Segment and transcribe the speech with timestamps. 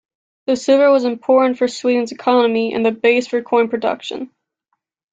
[0.47, 4.31] The silver was important for Sweden's economy and the base for coin production.